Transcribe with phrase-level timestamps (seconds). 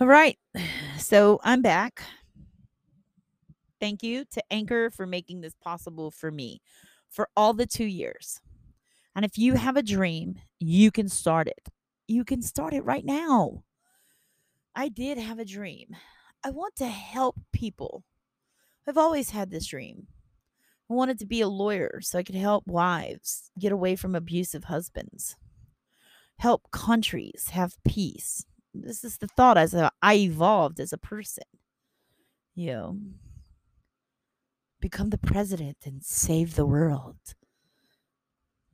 [0.00, 0.38] All right.
[0.98, 2.02] So I'm back.
[3.78, 6.62] Thank you to Anchor for making this possible for me
[7.10, 8.40] for all the two years.
[9.14, 11.68] And if you have a dream, you can start it.
[12.08, 13.62] You can start it right now.
[14.74, 15.94] I did have a dream.
[16.42, 18.02] I want to help people.
[18.88, 20.06] I've always had this dream.
[20.90, 24.64] I wanted to be a lawyer so I could help wives get away from abusive
[24.64, 25.36] husbands,
[26.38, 28.44] help countries have peace,
[28.84, 31.44] this is the thought as I evolved as a person.
[32.54, 32.98] You know,
[34.80, 37.16] become the president and save the world.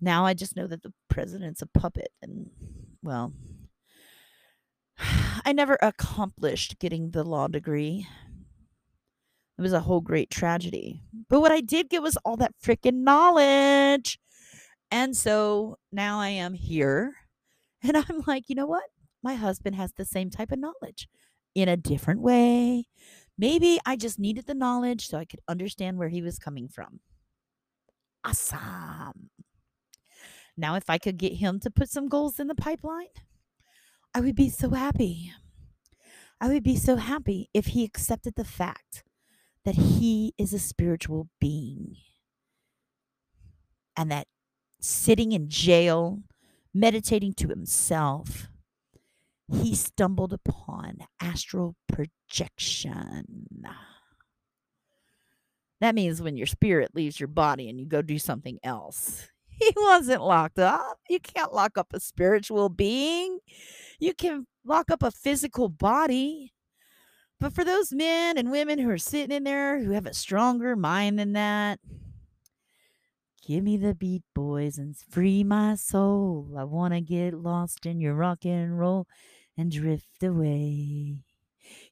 [0.01, 2.51] Now I just know that the president's a puppet and
[3.03, 3.33] well
[5.45, 8.07] I never accomplished getting the law degree.
[9.59, 11.03] It was a whole great tragedy.
[11.29, 14.19] But what I did get was all that freaking knowledge.
[14.91, 17.15] And so now I am here
[17.83, 18.85] and I'm like, you know what?
[19.23, 21.09] My husband has the same type of knowledge
[21.55, 22.87] in a different way.
[23.39, 27.01] Maybe I just needed the knowledge so I could understand where he was coming from.
[28.25, 29.31] Awesome.
[30.57, 33.07] Now, if I could get him to put some goals in the pipeline,
[34.15, 35.33] I would be so happy.
[36.41, 39.05] I would be so happy if he accepted the fact
[39.65, 41.97] that he is a spiritual being
[43.97, 44.27] and that
[44.81, 46.21] sitting in jail,
[46.75, 48.49] meditating to himself,
[49.53, 53.47] he stumbled upon astral projection.
[55.81, 59.29] That means when your spirit leaves your body and you go do something else.
[59.59, 60.99] He wasn't locked up.
[61.09, 63.39] You can't lock up a spiritual being.
[64.01, 66.53] You can lock up a physical body.
[67.39, 70.75] But for those men and women who are sitting in there who have a stronger
[70.75, 71.79] mind than that,
[73.47, 76.55] give me the beat, boys, and free my soul.
[76.59, 79.07] I want to get lost in your rock and roll
[79.57, 81.19] and drift away.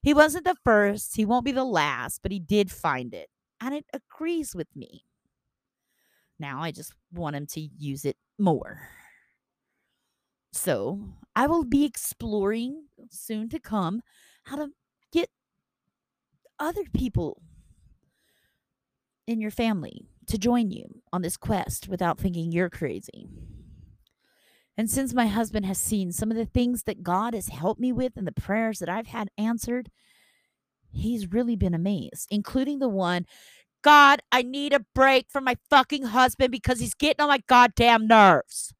[0.01, 3.29] He wasn't the first, he won't be the last, but he did find it.
[3.59, 5.05] And it agrees with me.
[6.39, 8.81] Now I just want him to use it more.
[10.51, 10.99] So
[11.35, 14.01] I will be exploring soon to come
[14.45, 14.69] how to
[15.11, 15.29] get
[16.59, 17.41] other people
[19.27, 23.29] in your family to join you on this quest without thinking you're crazy.
[24.77, 27.91] And since my husband has seen some of the things that God has helped me
[27.91, 29.91] with and the prayers that I've had answered,
[30.91, 33.25] he's really been amazed, including the one
[33.83, 38.05] God, I need a break from my fucking husband because he's getting on my goddamn
[38.07, 38.73] nerves.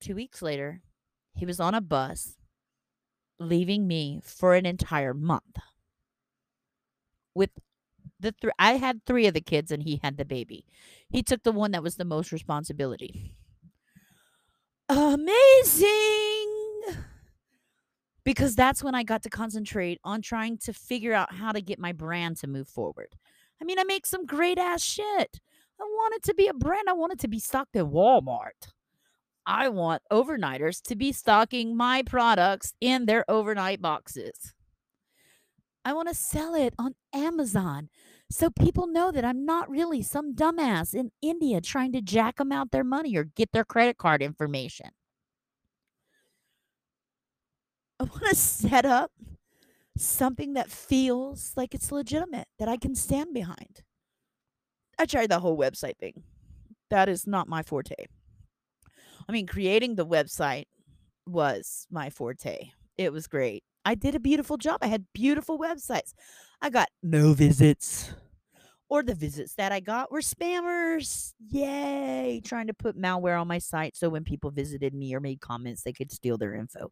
[0.00, 0.82] Two weeks later,
[1.34, 2.36] he was on a bus
[3.38, 5.56] leaving me for an entire month.
[7.34, 7.50] With
[8.18, 10.66] the three, I had three of the kids and he had the baby.
[11.08, 13.34] He took the one that was the most responsibility
[14.90, 15.86] amazing
[18.24, 21.78] because that's when I got to concentrate on trying to figure out how to get
[21.78, 23.14] my brand to move forward.
[23.60, 25.40] I mean, I make some great ass shit.
[25.80, 26.88] I want it to be a brand.
[26.88, 28.72] I want it to be stocked at Walmart.
[29.46, 34.54] I want overnighters to be stocking my products in their overnight boxes.
[35.84, 37.88] I want to sell it on Amazon
[38.30, 42.52] so people know that I'm not really some dumbass in India trying to jack them
[42.52, 44.90] out their money or get their credit card information.
[47.98, 49.10] I want to set up
[49.98, 53.82] something that feels like it's legitimate, that I can stand behind.
[54.98, 56.22] I tried the whole website thing.
[56.88, 58.06] That is not my forte.
[59.28, 60.64] I mean, creating the website
[61.26, 62.70] was my forte.
[62.96, 63.64] It was great.
[63.84, 64.78] I did a beautiful job.
[64.82, 66.12] I had beautiful websites.
[66.62, 68.12] I got no visits.
[68.88, 71.32] Or the visits that I got were spammers.
[71.48, 72.42] Yay.
[72.44, 75.82] Trying to put malware on my site so when people visited me or made comments,
[75.82, 76.90] they could steal their info.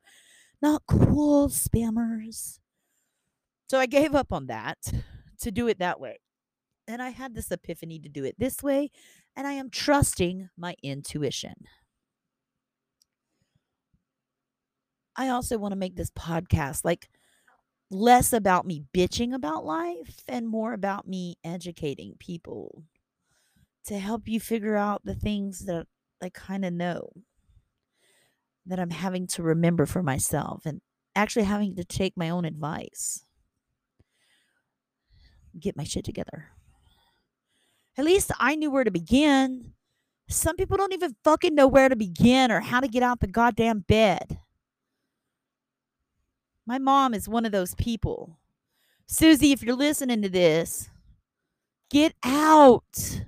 [0.62, 2.61] Not cool, spammers.
[3.69, 4.78] So I gave up on that
[5.41, 6.19] to do it that way.
[6.87, 8.91] And I had this epiphany to do it this way.
[9.37, 11.55] And I am trusting my intuition.
[15.17, 17.09] I also want to make this podcast like
[17.91, 22.85] less about me bitching about life and more about me educating people
[23.87, 25.87] to help you figure out the things that
[26.23, 27.11] I kind of know
[28.67, 30.83] that I'm having to remember for myself and
[31.17, 33.25] actually having to take my own advice.
[35.59, 36.49] Get my shit together.
[37.97, 39.73] At least I knew where to begin.
[40.29, 43.27] Some people don't even fucking know where to begin or how to get out the
[43.27, 44.39] goddamn bed.
[46.68, 48.36] My mom is one of those people.
[49.06, 50.91] Susie, if you're listening to this,
[51.88, 53.22] get out.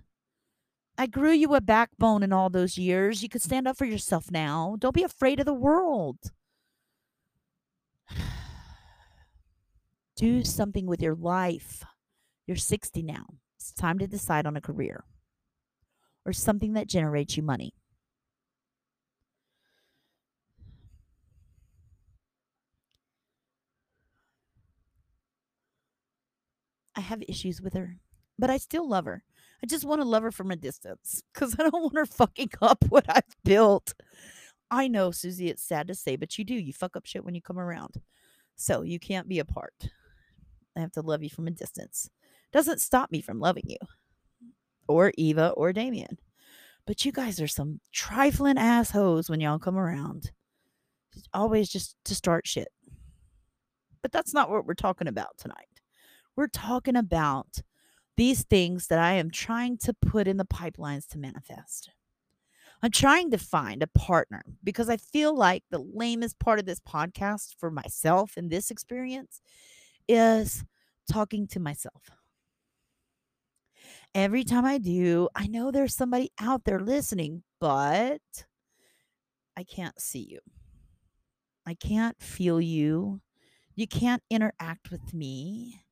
[0.98, 3.22] I grew you a backbone in all those years.
[3.22, 4.76] You could stand up for yourself now.
[4.78, 6.18] Don't be afraid of the world.
[10.16, 11.82] Do something with your life.
[12.46, 13.24] You're 60 now.
[13.56, 15.04] It's time to decide on a career
[16.26, 17.72] or something that generates you money.
[27.00, 27.96] I have issues with her,
[28.38, 29.24] but I still love her.
[29.62, 32.50] I just want to love her from a distance because I don't want her fucking
[32.60, 33.94] up what I've built.
[34.70, 36.54] I know, Susie, it's sad to say, but you do.
[36.54, 38.02] You fuck up shit when you come around.
[38.54, 39.88] So you can't be apart.
[40.76, 42.10] I have to love you from a distance.
[42.52, 43.78] Doesn't stop me from loving you
[44.86, 46.18] or Eva or Damien.
[46.86, 50.32] But you guys are some trifling assholes when y'all come around.
[51.32, 52.68] Always just to start shit.
[54.02, 55.69] But that's not what we're talking about tonight.
[56.36, 57.62] We're talking about
[58.16, 61.90] these things that I am trying to put in the pipelines to manifest.
[62.82, 66.80] I'm trying to find a partner because I feel like the lamest part of this
[66.80, 69.42] podcast for myself in this experience
[70.08, 70.64] is
[71.10, 72.02] talking to myself.
[74.14, 78.20] Every time I do, I know there's somebody out there listening, but
[79.56, 80.40] I can't see you.
[81.66, 83.20] I can't feel you.
[83.76, 85.82] You can't interact with me.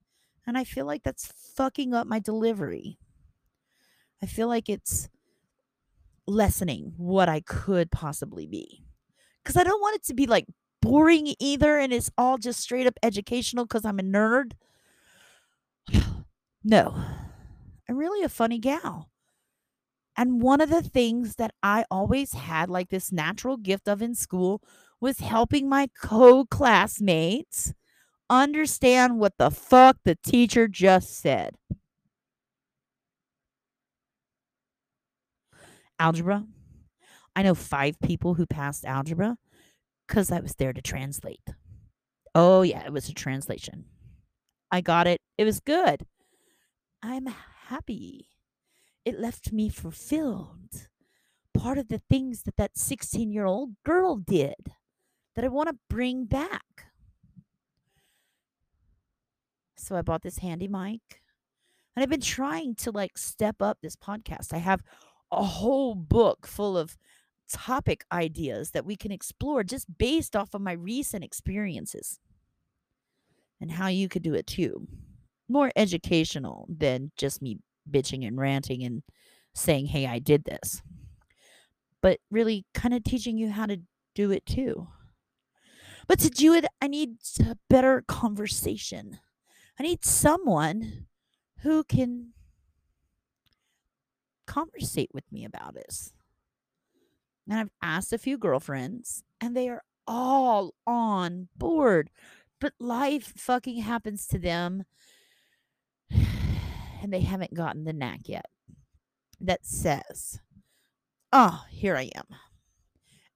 [0.48, 2.98] And I feel like that's fucking up my delivery.
[4.22, 5.10] I feel like it's
[6.26, 8.82] lessening what I could possibly be.
[9.44, 10.46] Because I don't want it to be like
[10.80, 14.52] boring either and it's all just straight up educational because I'm a nerd.
[16.64, 16.94] no,
[17.86, 19.10] I'm really a funny gal.
[20.16, 24.14] And one of the things that I always had, like this natural gift of in
[24.14, 24.62] school,
[24.98, 27.74] was helping my co classmates
[28.30, 31.54] understand what the fuck the teacher just said.
[35.98, 36.44] Algebra.
[37.34, 39.36] I know five people who passed algebra
[40.06, 41.48] because I was there to translate.
[42.34, 43.84] Oh, yeah, it was a translation.
[44.70, 45.20] I got it.
[45.36, 46.06] It was good.
[47.02, 47.26] I'm
[47.66, 48.28] happy.
[49.04, 50.88] It left me fulfilled.
[51.54, 54.72] Part of the things that that 16 year old girl did
[55.34, 56.87] that I want to bring back.
[59.78, 61.22] So I bought this handy mic.
[61.94, 64.52] And I've been trying to like step up this podcast.
[64.52, 64.82] I have
[65.32, 66.96] a whole book full of
[67.50, 72.18] topic ideas that we can explore just based off of my recent experiences
[73.60, 74.86] and how you could do it too.
[75.48, 77.58] More educational than just me
[77.90, 79.02] bitching and ranting and
[79.54, 80.82] saying, hey, I did this.
[82.00, 83.80] But really kind of teaching you how to
[84.14, 84.88] do it too.
[86.06, 89.18] But to do it, I need a better conversation.
[89.78, 91.06] I need someone
[91.60, 92.32] who can
[94.46, 96.12] conversate with me about this.
[97.48, 102.10] And I've asked a few girlfriends, and they are all on board.
[102.60, 104.84] But life fucking happens to them,
[106.10, 108.46] and they haven't gotten the knack yet
[109.40, 110.40] that says,
[111.32, 112.24] Oh, here I am.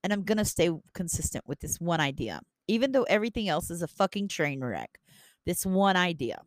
[0.02, 3.82] And I'm going to stay consistent with this one idea, even though everything else is
[3.82, 4.98] a fucking train wreck
[5.46, 6.42] this one idea.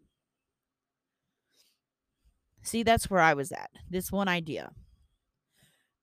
[2.61, 3.69] See, that's where I was at.
[3.89, 4.71] This one idea.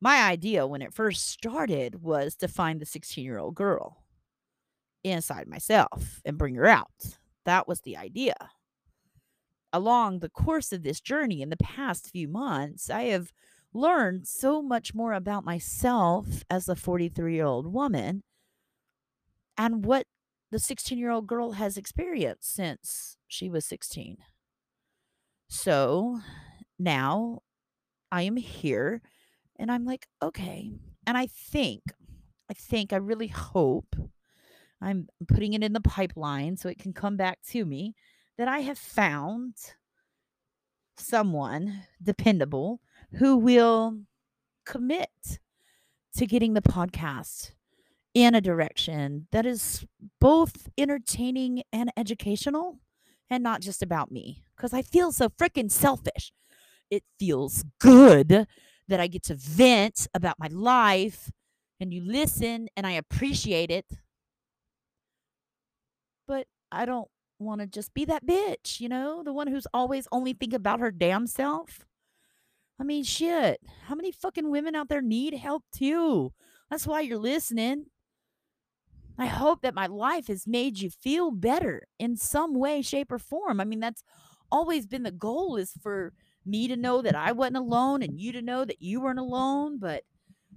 [0.01, 4.05] My idea when it first started was to find the 16 year old girl
[5.05, 7.19] inside myself and bring her out.
[7.45, 8.35] That was the idea.
[9.73, 13.33] Along the course of this journey in the past few months, I have
[13.73, 18.23] learned so much more about myself as a 43 year old woman
[19.57, 20.07] and what
[20.53, 24.19] the 16 year old girl has experienced since she was 16.
[25.49, 26.21] So
[26.79, 27.41] now
[28.13, 29.01] I am here
[29.59, 30.71] and I'm like, okay.
[31.07, 31.81] And I think,
[32.51, 33.97] I think, I really hope
[34.81, 37.95] I'm putting it in the pipeline so it can come back to me
[38.37, 39.55] that I have found
[40.99, 42.81] someone dependable
[43.15, 44.01] who will
[44.67, 45.39] commit
[46.17, 47.53] to getting the podcast
[48.15, 49.85] in a direction that is
[50.21, 52.79] both entertaining and educational
[53.31, 56.33] and not just about me because I feel so freaking selfish.
[56.91, 58.47] It feels good
[58.89, 61.31] that I get to vent about my life
[61.81, 63.87] and you listen and I appreciate it.
[66.29, 70.07] But I don't want to just be that bitch, you know, the one who's always
[70.13, 71.87] only think about her damn self.
[72.79, 73.61] I mean, shit.
[73.87, 76.33] How many fucking women out there need help too?
[76.71, 77.87] That's why you're listening.
[79.19, 83.19] I hope that my life has made you feel better in some way, shape, or
[83.19, 83.61] form.
[83.61, 84.03] I mean, that's
[84.51, 86.13] always been the goal is for
[86.45, 89.79] me to know that I wasn't alone and you to know that you weren't alone,
[89.79, 90.05] but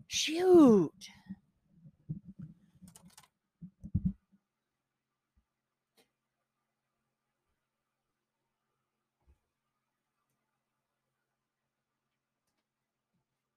[0.08, 0.92] shoot.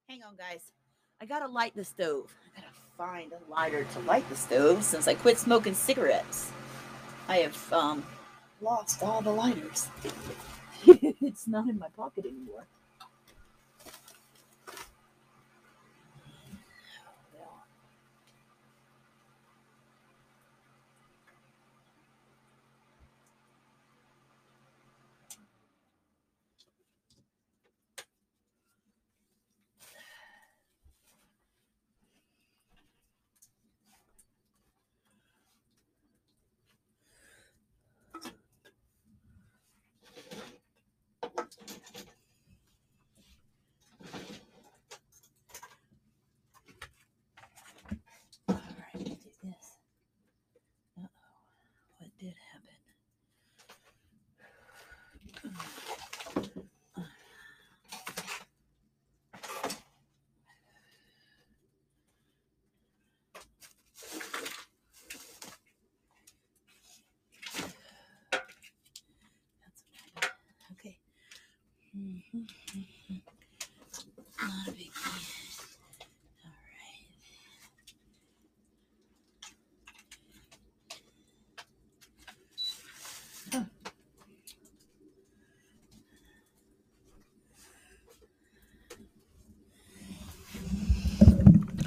[0.09, 0.73] Hang on, guys.
[1.21, 2.35] I gotta light the stove.
[2.57, 2.61] I
[2.99, 6.51] find a lighter to light the stove since I quit smoking cigarettes.
[7.29, 8.05] I have um,
[8.61, 9.87] lost all the lighters.
[10.85, 12.67] it's not in my pocket anymore.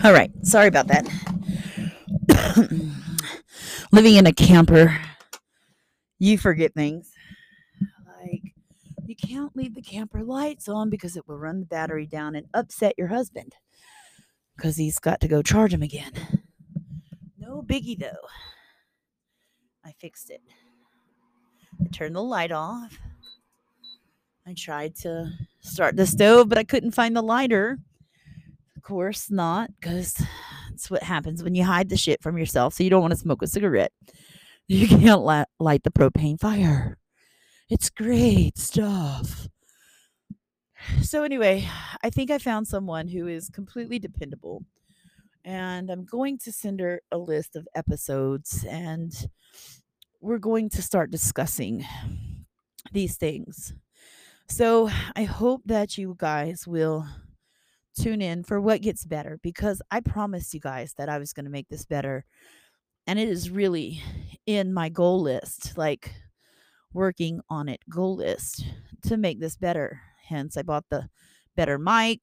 [0.03, 0.31] All right.
[0.41, 1.07] Sorry about that.
[3.91, 4.97] Living in a camper,
[6.17, 7.11] you forget things.
[8.19, 8.55] Like,
[9.05, 12.47] you can't leave the camper lights on because it will run the battery down and
[12.53, 13.55] upset your husband
[14.55, 16.11] because he's got to go charge them again.
[17.37, 18.27] No biggie though.
[19.83, 20.41] I fixed it.
[21.81, 22.97] I turned the light off.
[24.47, 27.77] I tried to start the stove, but I couldn't find the lighter.
[28.75, 30.13] Of course not, because
[30.69, 32.73] that's what happens when you hide the shit from yourself.
[32.73, 33.91] So you don't want to smoke a cigarette.
[34.67, 36.97] You can't li- light the propane fire.
[37.69, 39.47] It's great stuff.
[41.03, 41.67] So, anyway,
[42.03, 44.63] I think I found someone who is completely dependable.
[45.43, 49.13] And I'm going to send her a list of episodes and
[50.21, 51.85] we're going to start discussing
[52.91, 53.73] these things.
[54.47, 57.07] So, I hope that you guys will
[57.99, 61.45] tune in for what gets better because I promised you guys that I was going
[61.45, 62.25] to make this better.
[63.07, 64.01] And it is really
[64.45, 66.13] in my goal list, like
[66.93, 68.65] working on it goal list
[69.03, 70.01] to make this better.
[70.31, 71.09] Hence, I bought the
[71.57, 72.21] better mic.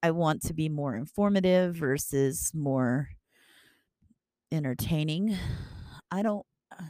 [0.00, 3.08] I want to be more informative versus more
[4.52, 5.36] entertaining.
[6.10, 6.46] I don't,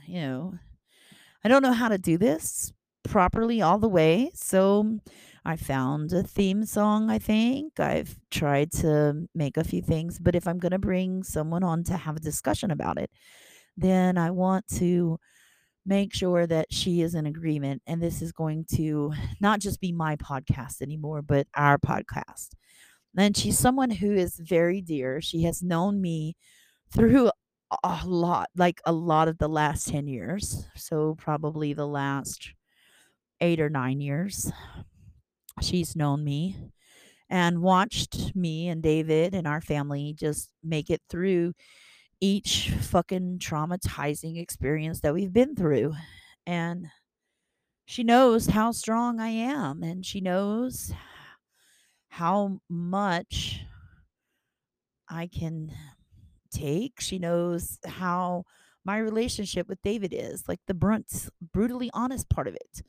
[0.06, 0.54] you know,
[1.42, 2.70] I don't know how to do this
[3.02, 4.30] properly all the way.
[4.34, 4.98] So
[5.42, 7.80] I found a theme song, I think.
[7.80, 11.82] I've tried to make a few things, but if I'm going to bring someone on
[11.84, 13.10] to have a discussion about it,
[13.74, 15.18] then I want to
[15.86, 17.82] make sure that she is in agreement.
[17.86, 22.50] And this is going to not just be my podcast anymore, but our podcast.
[23.16, 25.20] And she's someone who is very dear.
[25.20, 26.36] She has known me
[26.92, 27.30] through
[27.82, 30.66] a lot, like a lot of the last 10 years.
[30.76, 32.52] So, probably the last
[33.40, 34.50] eight or nine years.
[35.60, 36.56] She's known me
[37.30, 41.52] and watched me and David and our family just make it through
[42.20, 45.94] each fucking traumatizing experience that we've been through.
[46.46, 46.88] And
[47.86, 50.92] she knows how strong I am and she knows
[52.08, 53.62] how much
[55.08, 55.72] I can
[56.50, 57.00] take.
[57.00, 58.44] She knows how
[58.84, 62.82] my relationship with David is, like the brunt, brutally honest part of it,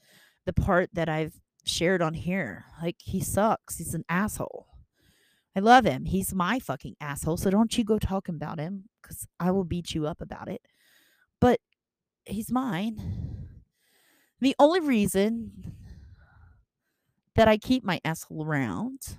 [0.46, 2.66] the part that I've shared on here.
[2.82, 3.78] Like he sucks.
[3.78, 4.68] He's an asshole.
[5.56, 6.06] I love him.
[6.06, 7.38] He's my fucking asshole.
[7.38, 10.62] So don't you go talking about him because I will beat you up about it.
[11.42, 11.60] But
[12.26, 13.48] he's mine.
[14.40, 15.76] The only reason
[17.36, 19.18] that I keep my asshole around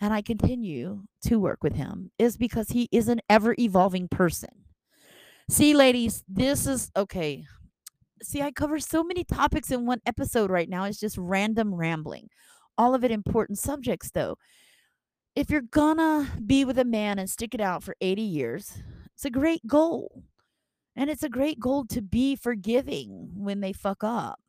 [0.00, 4.50] and I continue to work with him is because he is an ever evolving person.
[5.48, 7.44] See, ladies, this is okay.
[8.22, 10.84] See, I cover so many topics in one episode right now.
[10.84, 12.28] It's just random rambling.
[12.76, 14.36] All of it important subjects, though.
[15.36, 18.78] If you're gonna be with a man and stick it out for 80 years,
[19.14, 20.24] it's a great goal.
[20.96, 24.40] And it's a great goal to be forgiving when they fuck up.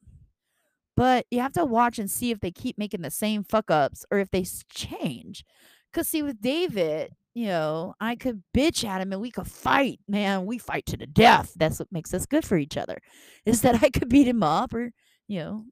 [0.95, 4.05] But you have to watch and see if they keep making the same fuck ups
[4.09, 5.43] or if they change.
[5.91, 9.99] Because, see, with David, you know, I could bitch at him and we could fight.
[10.07, 11.51] Man, we fight to the death.
[11.57, 12.97] That's what makes us good for each other.
[13.45, 14.91] Is that I could beat him up or,
[15.27, 15.65] you know,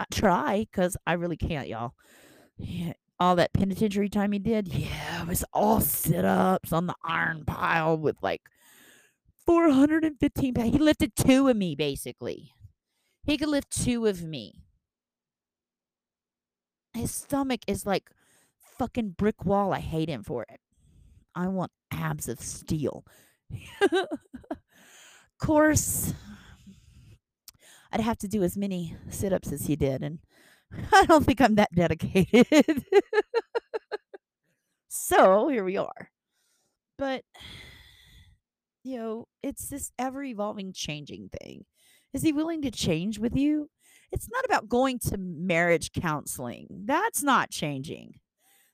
[0.00, 1.94] I try because I really can't, y'all.
[3.20, 7.44] All that penitentiary time he did, yeah, it was all sit ups on the iron
[7.46, 8.40] pile with like
[9.46, 10.72] 415 pounds.
[10.72, 12.52] He lifted two of me, basically.
[13.24, 14.64] He could lift two of me.
[16.94, 18.10] His stomach is like
[18.78, 19.72] fucking brick wall.
[19.72, 20.60] I hate him for it.
[21.34, 23.04] I want abs of steel.
[25.40, 26.12] course,
[27.90, 30.20] I'd have to do as many sit ups as he did, and
[30.92, 32.84] I don't think I'm that dedicated.
[34.88, 36.10] so here we are.
[36.98, 37.24] But,
[38.84, 41.64] you know, it's this ever evolving, changing thing.
[42.12, 43.70] Is he willing to change with you?
[44.12, 46.66] It's not about going to marriage counseling.
[46.84, 48.14] That's not changing.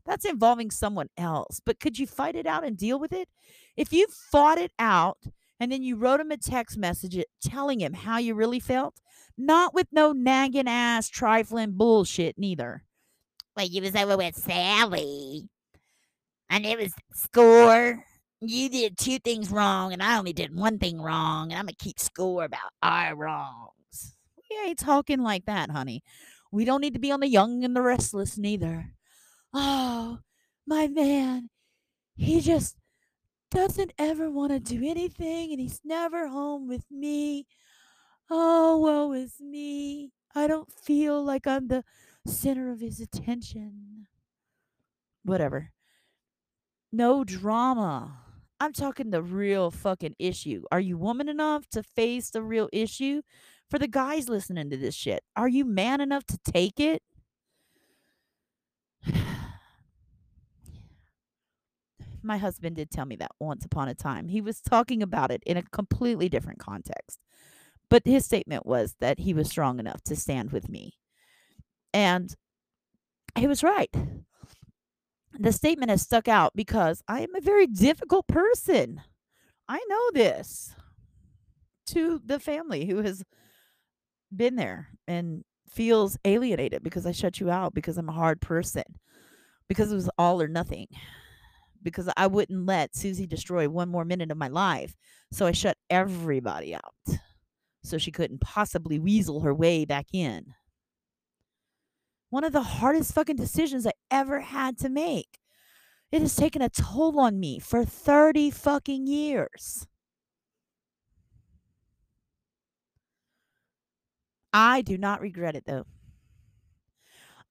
[0.07, 1.61] That's involving someone else.
[1.65, 3.29] But could you fight it out and deal with it?
[3.77, 5.19] If you fought it out
[5.59, 9.01] and then you wrote him a text message uh, telling him how you really felt,
[9.37, 12.83] not with no nagging ass trifling bullshit neither.
[13.57, 15.49] Well, you was over with Sally,
[16.51, 18.05] and it was score.
[18.41, 21.77] You did two things wrong, and I only did one thing wrong, and I'm gonna
[21.79, 24.17] keep score about our wrongs.
[24.37, 26.03] We ain't talking like that, honey.
[26.53, 28.93] We don't need to be on the young and the restless neither.
[29.55, 30.19] Oh,
[30.67, 31.49] my man,
[32.15, 32.77] he just
[33.51, 37.47] doesn't ever want to do anything and he's never home with me.
[38.31, 40.13] Oh, woe is me.
[40.35, 41.85] I don't feel like I'm the
[42.27, 44.07] center of his attention.
[45.23, 45.71] Whatever.
[46.93, 48.19] No drama.
[48.59, 50.63] I'm talking the real fucking issue.
[50.73, 53.23] Are you woman enough to face the real issue?
[53.71, 57.03] For the guys listening to this shit, are you man enough to take it?
[62.23, 64.29] my husband did tell me that once upon a time.
[64.29, 67.21] He was talking about it in a completely different context.
[67.89, 70.95] But his statement was that he was strong enough to stand with me.
[71.95, 72.35] And
[73.39, 73.95] he was right.
[75.39, 79.03] The statement has stuck out because I am a very difficult person.
[79.69, 80.75] I know this
[81.89, 83.23] to the family who has
[84.35, 88.85] been there and feels alienated because I shut you out because I'm a hard person,
[89.69, 90.89] because it was all or nothing
[91.83, 94.95] because I wouldn't let Susie destroy one more minute of my life.
[95.33, 96.95] So I shut everybody out
[97.83, 100.55] so she couldn't possibly weasel her way back in.
[102.31, 105.39] One of the hardest fucking decisions I ever had to make.
[106.13, 109.87] It has taken a toll on me for 30 fucking years.
[114.53, 115.87] I do not regret it though.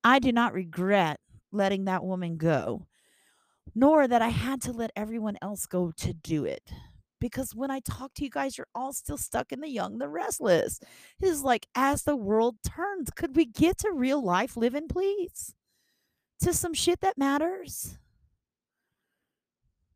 [0.03, 1.19] I do not regret
[1.51, 2.87] letting that woman go
[3.75, 6.71] nor that I had to let everyone else go to do it.
[7.19, 10.07] Because when I talk to you guys, you're all still stuck in the young, the
[10.07, 10.79] restless.
[11.21, 15.53] It is like, as the world turns, could we get to real life living, please?
[16.41, 17.97] To some shit that matters?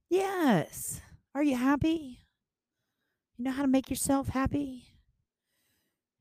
[0.09, 1.01] Yes.
[1.35, 2.19] Are you happy?
[3.37, 4.85] You know how to make yourself happy?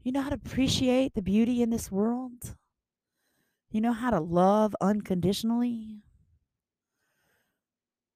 [0.02, 2.54] You know how to appreciate the beauty in this world?
[3.70, 6.02] You know how to love unconditionally?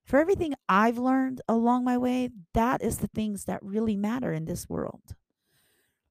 [0.05, 4.45] For everything I've learned along my way, that is the things that really matter in
[4.45, 5.15] this world.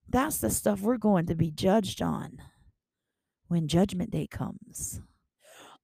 [0.08, 2.42] That's the stuff we're going to be judged on
[3.48, 5.02] when Judgment Day comes.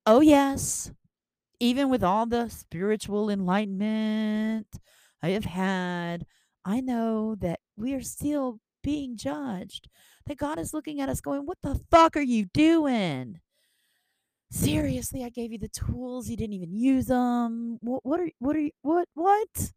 [0.05, 0.91] Oh, yes,
[1.59, 4.67] even with all the spiritual enlightenment
[5.21, 6.25] I have had,
[6.63, 9.89] I know that we are still being judged.
[10.27, 13.39] That God is looking at us going, What the fuck are you doing?
[14.49, 18.55] Seriously i gave you the tools you didn't even use them what, what are what
[18.55, 19.71] are you what what?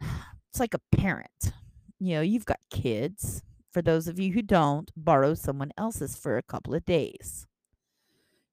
[0.50, 1.52] It's like a parent.
[2.00, 3.42] You know you've got kids.
[3.72, 7.46] For those of you who don't borrow someone else's for a couple of days.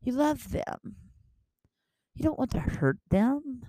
[0.01, 0.97] You love them.
[2.13, 3.61] You don't want to hurt them.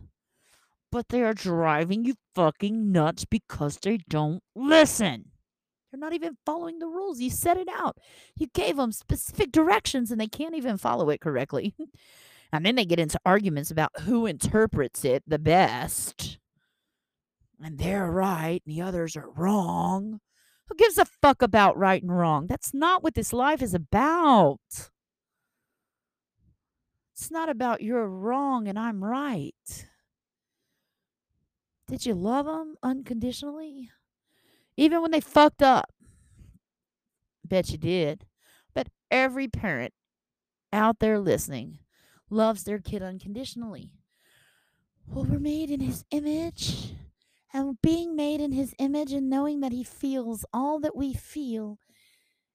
[0.90, 5.26] But they are driving you fucking nuts because they don't listen
[5.94, 7.20] they're not even following the rules.
[7.20, 7.98] You set it out.
[8.36, 11.72] You gave them specific directions and they can't even follow it correctly.
[12.52, 16.38] and then they get into arguments about who interprets it the best.
[17.62, 20.18] And they're right and the others are wrong.
[20.68, 22.48] Who gives a fuck about right and wrong?
[22.48, 24.58] That's not what this life is about.
[27.12, 29.86] It's not about you're wrong and I'm right.
[31.86, 33.90] Did you love them unconditionally?
[34.76, 35.90] Even when they fucked up.
[37.44, 38.26] Bet you did.
[38.74, 39.92] But every parent
[40.72, 41.78] out there listening
[42.30, 43.92] loves their kid unconditionally.
[45.06, 46.94] Well, we're made in his image.
[47.52, 51.78] And being made in his image and knowing that he feels all that we feel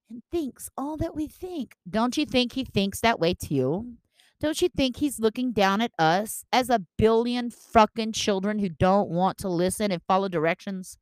[0.10, 1.76] and thinks all that we think.
[1.90, 3.94] Don't you think he thinks that way too?
[4.42, 9.10] Don't you think he's looking down at us as a billion fucking children who don't
[9.10, 10.98] want to listen and follow directions?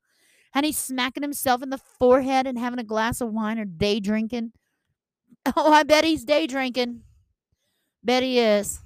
[0.58, 4.00] And he's smacking himself in the forehead and having a glass of wine or day
[4.00, 4.54] drinking.
[5.56, 7.04] Oh, I bet he's day drinking.
[8.04, 8.82] Bet he is.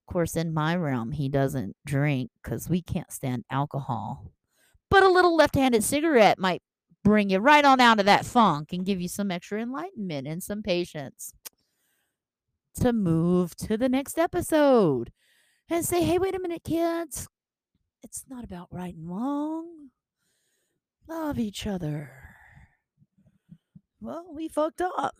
[0.00, 4.32] Of course, in my realm, he doesn't drink because we can't stand alcohol.
[4.90, 6.60] But a little left handed cigarette might
[7.04, 10.42] bring you right on out of that funk and give you some extra enlightenment and
[10.42, 11.32] some patience
[12.80, 15.12] to move to the next episode
[15.70, 17.28] and say, hey, wait a minute, kids.
[18.02, 19.90] It's not about right and wrong.
[21.10, 22.12] Love each other.
[24.00, 25.16] Well, we fucked up.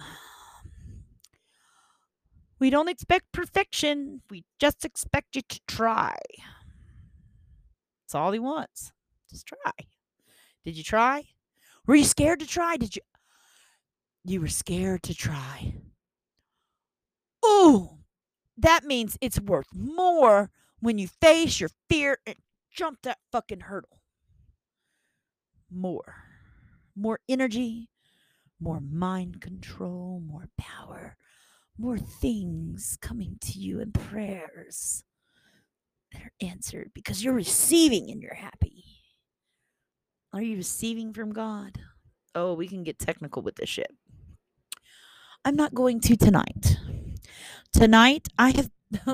[2.61, 4.23] We don't expect perfection.
[4.31, 6.17] We just expect you to try.
[8.05, 8.93] That's all he wants.
[9.31, 9.73] Just try.
[10.65, 11.25] Did you try?
[11.89, 12.77] Were you scared to try?
[12.77, 13.03] Did you?
[14.25, 15.75] You were scared to try.
[17.45, 17.99] Ooh,
[18.57, 22.37] that means it's worth more when you face your fear and
[22.71, 24.00] jump that fucking hurdle.
[25.71, 26.25] More.
[26.97, 27.89] More energy,
[28.61, 31.17] more mind control, more power,
[31.79, 35.05] more things coming to you in prayers
[36.13, 38.85] that are answered because you're receiving and you're happy.
[40.33, 41.79] Are you receiving from God?
[42.35, 43.91] Oh, we can get technical with this shit.
[45.45, 46.77] I'm not going to tonight.
[47.73, 48.71] Tonight, I have,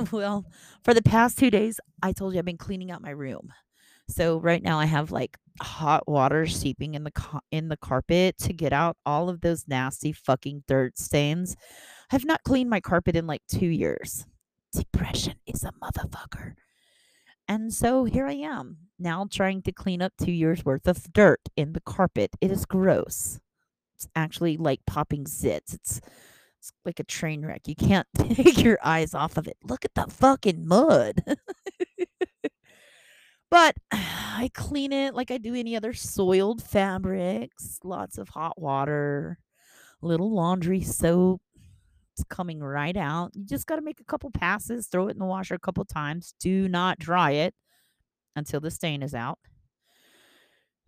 [0.12, 0.44] well,
[0.82, 3.52] for the past two days, I told you I've been cleaning out my room.
[4.08, 8.38] So right now I have like hot water seeping in the ca- in the carpet
[8.38, 11.56] to get out all of those nasty fucking dirt stains.
[12.10, 14.26] I've not cleaned my carpet in like 2 years.
[14.72, 16.54] Depression is a motherfucker.
[17.48, 21.40] And so here I am, now trying to clean up 2 years worth of dirt
[21.56, 22.30] in the carpet.
[22.40, 23.40] It is gross.
[23.96, 25.74] It's actually like popping zits.
[25.74, 26.00] It's
[26.60, 27.62] it's like a train wreck.
[27.68, 29.56] You can't take your eyes off of it.
[29.64, 31.22] Look at the fucking mud.
[33.56, 37.78] but I clean it like I do any other soiled fabrics.
[37.82, 39.38] Lots of hot water,
[40.02, 41.40] little laundry soap.
[42.14, 43.30] It's coming right out.
[43.34, 45.84] You just got to make a couple passes, throw it in the washer a couple
[45.86, 46.34] times.
[46.38, 47.54] Do not dry it
[48.34, 49.38] until the stain is out.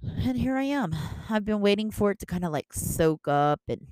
[0.02, 0.94] And here I am.
[1.30, 3.86] I've been waiting for it to kind of like soak up and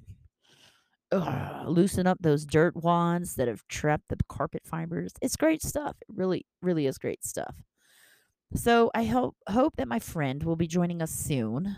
[1.12, 5.12] ugh, loosen up those dirt wands that have trapped the carpet fibers.
[5.22, 5.96] It's great stuff.
[6.02, 7.56] It really, really is great stuff.
[8.54, 11.76] So I hope hope that my friend will be joining us soon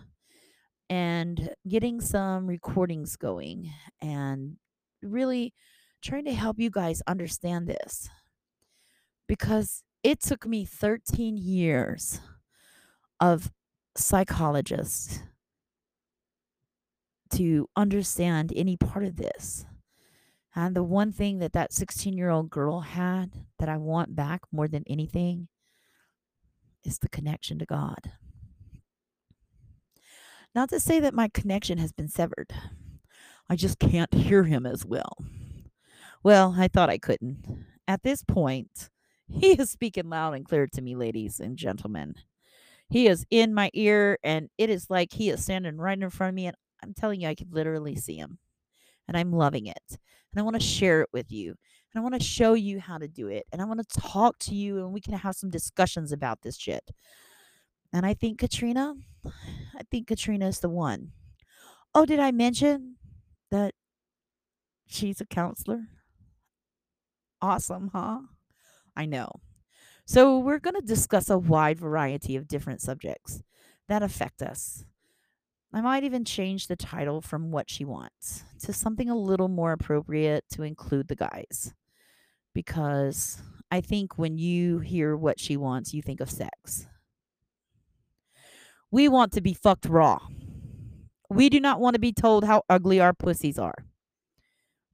[0.90, 4.56] and getting some recordings going and
[5.02, 5.54] really
[6.02, 8.08] trying to help you guys understand this.
[9.26, 12.20] Because it took me 13 years
[13.20, 13.50] of
[13.96, 15.20] psychologists
[17.30, 19.66] to understand any part of this.
[20.54, 24.42] And the one thing that that 16 year old girl had that I want back
[24.52, 25.48] more than anything
[26.88, 28.12] is the connection to God.
[30.54, 32.52] Not to say that my connection has been severed,
[33.48, 35.16] I just can't hear him as well.
[36.24, 37.66] Well, I thought I couldn't.
[37.86, 38.90] At this point,
[39.28, 42.14] he is speaking loud and clear to me, ladies and gentlemen.
[42.90, 46.30] He is in my ear, and it is like he is standing right in front
[46.30, 48.38] of me, and I'm telling you, I could literally see him.
[49.06, 49.82] And I'm loving it.
[49.90, 51.54] And I want to share it with you.
[51.92, 53.46] And I want to show you how to do it.
[53.52, 56.56] And I want to talk to you and we can have some discussions about this
[56.56, 56.90] shit.
[57.92, 61.12] And I think Katrina, I think Katrina is the one.
[61.94, 62.96] Oh, did I mention
[63.50, 63.74] that
[64.86, 65.84] she's a counselor?
[67.40, 68.20] Awesome, huh?
[68.96, 69.30] I know.
[70.04, 73.42] So, we're going to discuss a wide variety of different subjects
[73.88, 74.84] that affect us.
[75.72, 79.72] I might even change the title from What She Wants to something a little more
[79.72, 81.74] appropriate to include the guys.
[82.54, 86.86] Because I think when you hear what she wants, you think of sex.
[88.90, 90.18] We want to be fucked raw.
[91.28, 93.84] We do not want to be told how ugly our pussies are.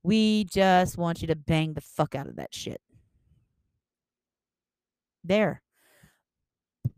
[0.03, 2.81] We just want you to bang the fuck out of that shit.
[5.23, 5.63] There.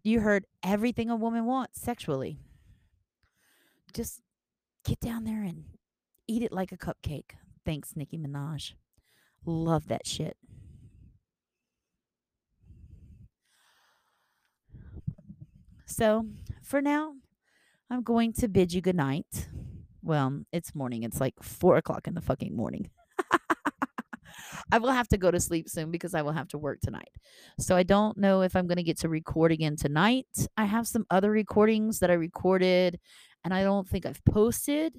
[0.03, 2.39] You heard everything a woman wants sexually
[3.97, 4.21] just
[4.85, 5.65] get down there and
[6.29, 7.31] eat it like a cupcake.
[7.65, 8.75] Thanks, Nicki Minaj.
[9.47, 10.37] Love that shit.
[15.87, 16.27] So,
[16.63, 17.15] for now,
[17.89, 19.49] I'm going to bid you good night.
[20.03, 21.05] Well, it's morning.
[21.05, 22.91] It's like four o'clock in the fucking morning.
[24.73, 27.09] I will have to go to sleep soon because I will have to work tonight.
[27.59, 30.27] So I don't know if I'm going to get to record again tonight.
[30.57, 33.01] I have some other recordings that I recorded
[33.47, 34.99] and I don't think I've posted.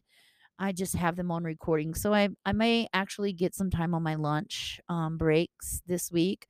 [0.58, 1.94] I just have them on recording.
[1.94, 6.48] So I I may actually get some time on my lunch um, breaks this week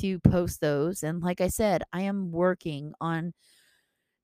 [0.00, 1.04] to post those.
[1.04, 3.34] And like I said, I am working on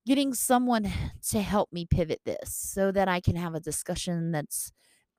[0.05, 0.91] getting someone
[1.31, 4.73] to help me pivot this so that I can have a discussion that's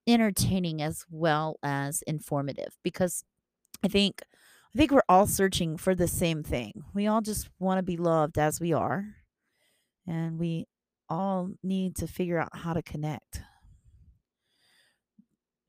[0.05, 3.23] entertaining as well as informative because
[3.85, 4.21] I think
[4.75, 6.83] I think we're all searching for the same thing.
[6.93, 9.05] We all just want to be loved as we are.
[10.05, 10.67] And we
[11.09, 13.41] all need to figure out how to connect.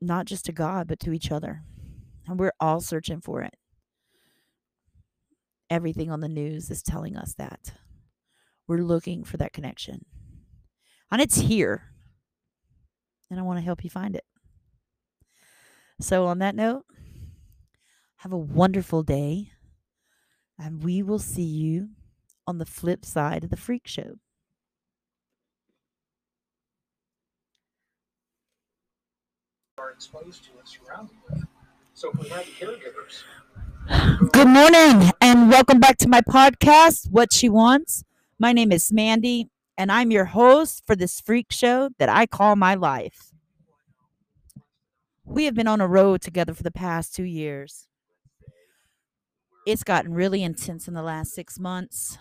[0.01, 1.63] Not just to God, but to each other.
[2.27, 3.55] And we're all searching for it.
[5.71, 7.73] Everything on the news is telling us that.
[8.69, 10.05] We're looking for that connection.
[11.11, 11.93] And it's here.
[13.31, 14.25] And I want to help you find it.
[16.01, 16.85] So, on that note,
[18.17, 19.51] have a wonderful day.
[20.59, 21.91] And we will see you
[22.47, 24.17] on the flip side of the freak show.
[29.97, 31.45] Exposed to and surrounded with.
[31.95, 33.23] So if we have caregivers,
[34.33, 38.05] Good morning and welcome back to my podcast, What She Wants.
[38.39, 42.57] My name is Mandy and I'm your host for this freak show that I call
[42.57, 43.33] my life.
[45.25, 47.89] We have been on a road together for the past two years.
[49.67, 52.19] It's gotten really intense in the last six months.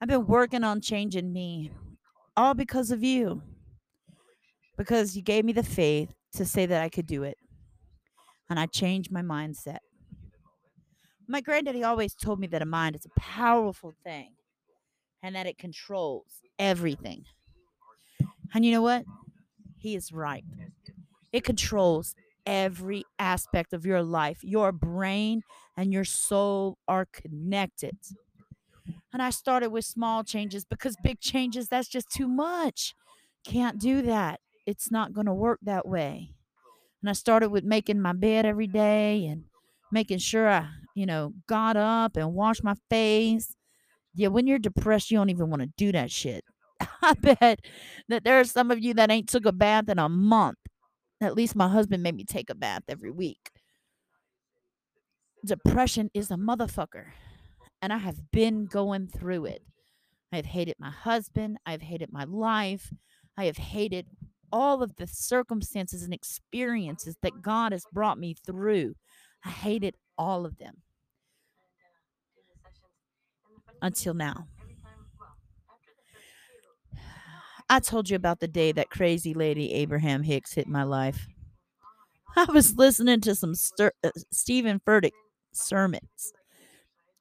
[0.00, 1.72] I've been working on changing me,
[2.36, 3.42] all because of you.
[4.76, 7.38] Because you gave me the faith to say that I could do it.
[8.48, 9.78] And I changed my mindset.
[11.28, 14.34] My granddaddy always told me that a mind is a powerful thing
[15.22, 17.24] and that it controls everything.
[18.54, 19.04] And you know what?
[19.78, 20.44] He is right.
[21.32, 22.14] It controls
[22.46, 24.38] every aspect of your life.
[24.42, 25.42] Your brain
[25.76, 27.96] and your soul are connected.
[29.12, 32.94] And I started with small changes because big changes, that's just too much.
[33.44, 34.40] Can't do that.
[34.66, 36.30] It's not going to work that way.
[37.02, 39.44] And I started with making my bed every day and
[39.92, 43.54] making sure I, you know, got up and washed my face.
[44.14, 46.44] Yeah, when you're depressed, you don't even want to do that shit.
[47.02, 47.60] I bet
[48.08, 50.58] that there are some of you that ain't took a bath in a month.
[51.20, 53.50] At least my husband made me take a bath every week.
[55.44, 57.06] Depression is a motherfucker.
[57.80, 59.62] And I have been going through it.
[60.32, 61.58] I've hated my husband.
[61.64, 62.92] I've hated my life.
[63.36, 64.06] I have hated
[64.52, 68.94] all of the circumstances and experiences that God has brought me through.
[69.44, 70.82] I hated all of them
[73.82, 74.46] until now.
[77.68, 81.26] I told you about the day that crazy lady Abraham Hicks hit my life.
[82.36, 85.12] I was listening to some uh, Stephen Furtick
[85.52, 86.32] sermons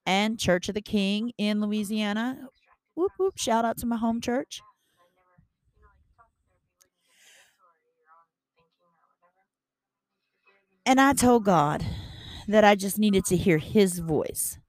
[0.06, 2.50] and Church of the King in Louisiana.
[2.96, 3.38] Whoop whoop!
[3.38, 4.62] Shout out to my home church.
[10.86, 11.84] And I told God
[12.48, 14.60] that I just needed to hear His voice.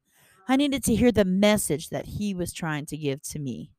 [0.49, 3.71] I needed to hear the message that He was trying to give to me.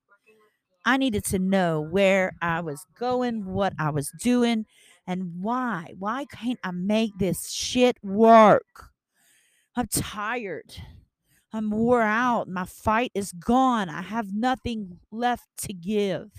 [0.86, 4.66] I needed to know where I was going, what I was doing,
[5.08, 5.94] and why.
[5.98, 8.92] Why can't I make this shit work?
[9.76, 10.76] I'm tired.
[11.52, 12.48] I'm wore out.
[12.48, 13.90] My fight is gone.
[13.90, 16.32] I have nothing left to give.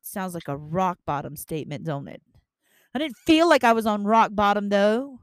[0.00, 2.22] Sounds like a rock bottom statement, don't it?
[2.98, 5.20] I didn't feel like I was on rock bottom though.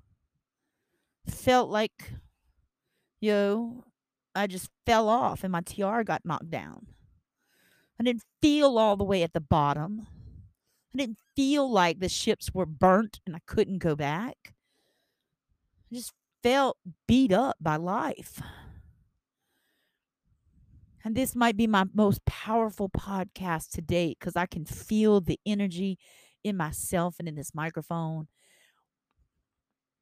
[1.28, 2.14] Felt like,
[3.20, 3.84] you know,
[4.34, 6.88] I just fell off and my tiara got knocked down.
[8.00, 10.08] I didn't feel all the way at the bottom.
[10.94, 14.54] I didn't feel like the ships were burnt and I couldn't go back.
[15.92, 16.78] I just felt
[17.10, 18.42] beat up by life.
[21.04, 25.42] And this might be my most powerful podcast to date because I can feel the
[25.46, 26.00] energy
[26.46, 28.28] in myself and in this microphone.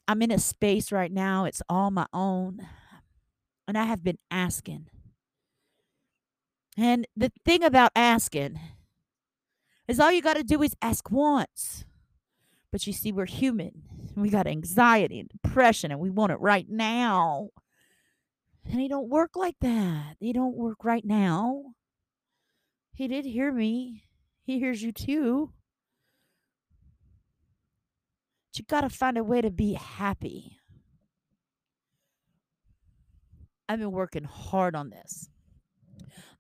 [0.08, 2.60] I'm in a space right now, it's all my own.
[3.68, 4.88] And I have been asking.
[6.78, 8.60] And the thing about asking
[9.88, 11.86] is all you got to do is ask once.
[12.72, 13.84] But you see, we're human.
[14.16, 17.50] We got anxiety and depression, and we want it right now.
[18.66, 20.16] And he don't work like that.
[20.20, 21.64] He don't work right now.
[22.94, 24.04] He did hear me.
[24.44, 25.52] He hears you too.
[28.56, 30.58] You got to find a way to be happy.
[33.68, 35.30] I've been working hard on this.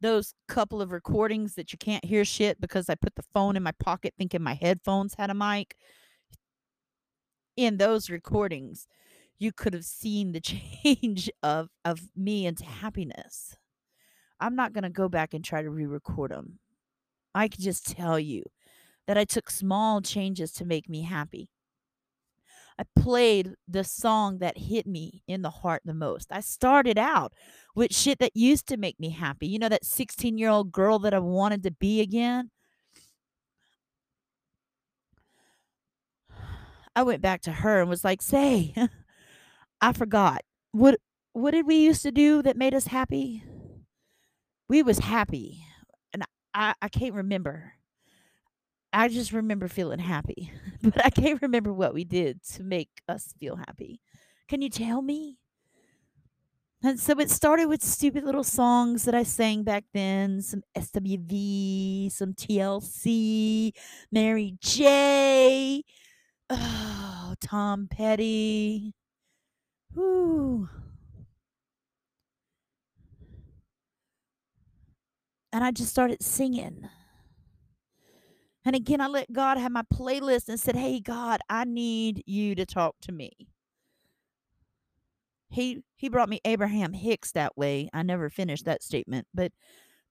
[0.02, 3.63] Those couple of recordings that you can't hear shit because I put the phone in
[3.63, 5.76] my pocket thinking my headphones had a mic.
[7.56, 8.88] In those recordings,
[9.39, 10.41] you could have seen the
[10.84, 13.58] change of of me into happiness.
[14.39, 16.60] I'm not going to go back and try to re-record them.
[17.34, 18.43] I can just tell you
[19.08, 21.49] that I took small changes to make me happy.
[22.80, 26.32] I played the song that hit me in the heart the most.
[26.32, 27.34] I started out
[27.76, 29.48] with shit that used to make me happy.
[29.48, 32.50] You know, that 16 year old girl that I wanted to be again.
[36.96, 38.74] I went back to her and was like, "Say,
[39.82, 40.42] I forgot.
[40.72, 41.00] What
[41.34, 43.44] what did we used to do that made us happy?
[44.70, 45.64] We was happy.
[46.14, 47.74] And I I can't remember.
[48.93, 50.51] I just remember feeling happy,
[50.84, 53.99] but I can't remember what we did to make us feel happy.
[54.47, 55.39] Can you tell me?
[56.86, 62.10] And so it started with stupid little songs that I sang back then, some SWV,
[62.12, 63.71] some TLC,
[64.12, 65.84] Mary J.
[66.49, 68.93] Oh, Tom Petty.
[69.95, 70.69] Whoo.
[75.53, 76.89] And I just started singing.
[78.65, 82.56] And again, I let God have my playlist and said, Hey, God, I need you
[82.56, 83.32] to talk to me.
[85.49, 87.89] He, he brought me Abraham Hicks that way.
[87.93, 89.52] I never finished that statement, but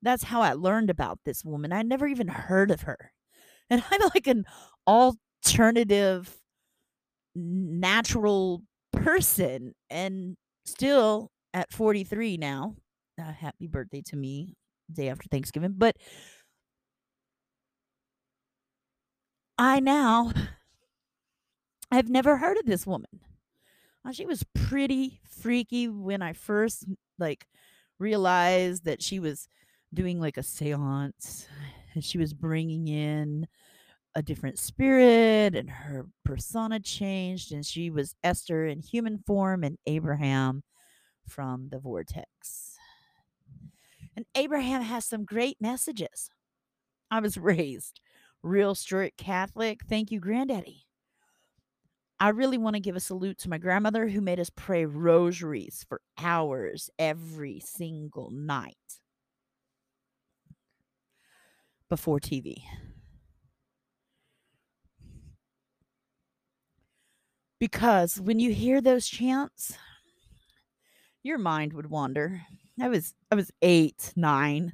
[0.00, 1.72] that's how I learned about this woman.
[1.72, 3.12] I never even heard of her.
[3.70, 4.44] And I'm like an
[4.86, 6.36] alternative,
[7.34, 9.72] natural person.
[9.88, 10.36] And
[10.66, 12.76] still at 43 now,
[13.18, 14.56] uh, happy birthday to me,
[14.92, 15.74] day after Thanksgiving.
[15.78, 15.96] But
[19.58, 20.32] I now
[21.90, 23.20] I've never heard of this woman.
[24.04, 26.86] Uh, she was pretty freaky when I first
[27.18, 27.46] like
[27.98, 29.46] realized that she was
[29.92, 31.46] doing like a séance
[31.94, 33.46] and she was bringing in
[34.14, 39.78] a different spirit and her persona changed and she was Esther in human form and
[39.86, 40.62] Abraham
[41.28, 42.76] from the vortex.
[44.16, 46.30] And Abraham has some great messages.
[47.10, 48.00] I was raised
[48.42, 49.80] real strict Catholic.
[49.88, 50.86] Thank you, Granddaddy.
[52.20, 55.84] I really want to give a salute to my grandmother who made us pray rosaries
[55.88, 58.76] for hours every single night
[61.88, 62.62] before TV.
[67.58, 69.76] Because when you hear those chants,
[71.22, 72.42] your mind would wander.
[72.80, 74.72] I was I was 8, 9.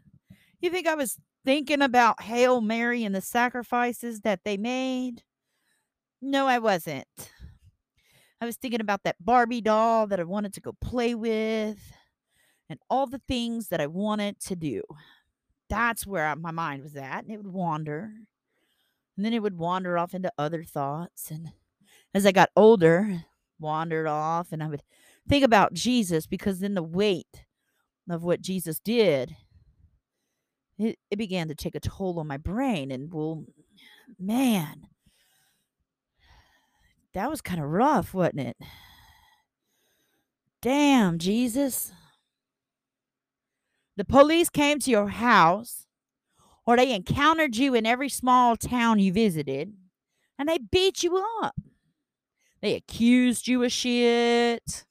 [0.61, 5.23] You think I was thinking about Hail Mary and the sacrifices that they made?
[6.21, 7.07] No, I wasn't.
[8.39, 11.79] I was thinking about that Barbie doll that I wanted to go play with
[12.69, 14.83] and all the things that I wanted to do.
[15.71, 17.25] That's where my mind was at.
[17.25, 18.13] And it would wander.
[19.17, 21.31] And then it would wander off into other thoughts.
[21.31, 21.53] And
[22.13, 23.25] as I got older,
[23.59, 24.83] wandered off and I would
[25.27, 27.47] think about Jesus because then the weight
[28.11, 29.35] of what Jesus did
[30.79, 33.45] it, it began to take a toll on my brain and well
[34.19, 34.87] man.
[37.15, 38.57] That was kind of rough wasn't it?
[40.63, 41.93] Damn jesus.
[43.97, 45.87] The police came to your house
[46.65, 49.73] or they encountered you in every small town you visited
[50.39, 51.57] and they beat you up.
[52.61, 54.85] They accused you of shit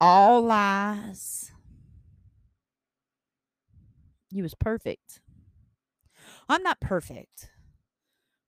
[0.00, 1.49] all lies
[4.30, 5.20] you was perfect.
[6.48, 7.50] I'm not perfect,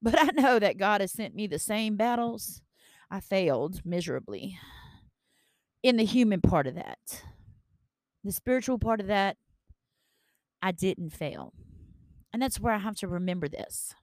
[0.00, 2.62] but I know that God has sent me the same battles.
[3.10, 4.58] I failed miserably
[5.82, 7.22] in the human part of that.
[8.24, 9.36] The spiritual part of that,
[10.62, 11.52] I didn't fail.
[12.32, 13.94] And that's where I have to remember this.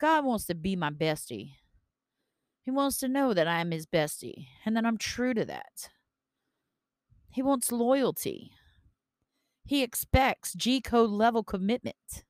[0.00, 1.54] God wants to be my bestie.
[2.62, 5.90] He wants to know that I am his bestie and that I'm true to that.
[7.30, 8.52] He wants loyalty.
[9.64, 12.24] He expects G code level commitment.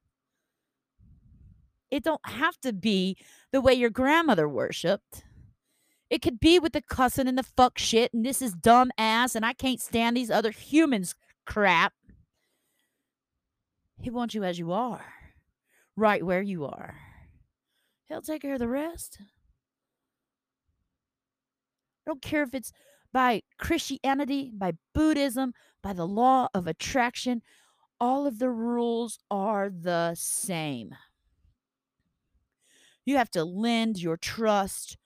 [1.90, 3.16] It don't have to be
[3.52, 5.24] the way your grandmother worshipped.
[6.08, 9.34] It could be with the cussing and the fuck shit and this is dumb ass
[9.34, 11.14] and I can't stand these other humans
[11.46, 11.92] crap.
[14.00, 15.04] He wants you as you are,
[15.96, 16.96] right where you are.
[18.08, 19.18] He'll take care of the rest.
[19.20, 19.24] I
[22.06, 22.72] don't care if it's
[23.12, 25.52] by Christianity, by Buddhism,
[25.82, 27.42] by the law of attraction.
[28.00, 30.94] All of the rules are the same.
[33.04, 34.96] You have to lend your trust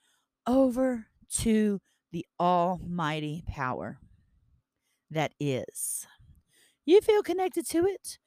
[0.47, 1.07] over
[1.37, 3.99] to the almighty power
[5.09, 6.07] that is.
[6.85, 8.19] You feel connected to it?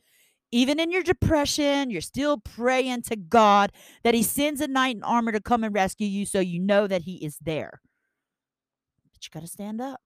[0.51, 3.71] Even in your depression, you're still praying to God
[4.03, 6.87] that He sends a knight in armor to come and rescue you so you know
[6.87, 7.81] that He is there.
[9.13, 10.01] But you got to stand up.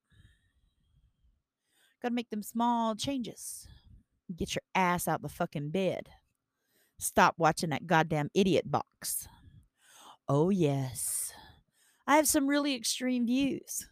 [2.03, 3.69] Got to make them small changes.
[4.35, 6.09] Get your ass out the fucking bed.
[6.99, 9.29] Stop watching that goddamn idiot box.
[10.29, 11.33] Oh, yes.
[12.07, 13.87] I have some really extreme views.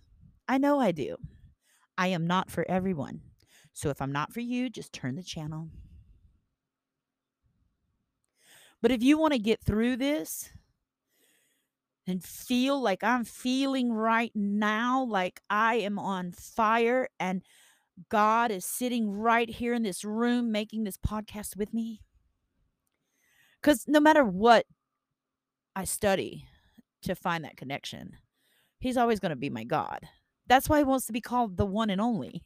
[0.48, 1.16] I know I do.
[1.96, 3.20] I am not for everyone.
[3.72, 5.68] So if I'm not for you, just turn the channel.
[8.82, 10.50] But if you want to get through this
[12.06, 17.42] and feel like I'm feeling right now, like I am on fire and
[18.08, 22.00] God is sitting right here in this room making this podcast with me.
[23.60, 24.66] Because no matter what
[25.76, 26.46] I study
[27.02, 28.16] to find that connection,
[28.78, 30.00] He's always going to be my God.
[30.46, 32.42] That's why He wants to be called the one and only.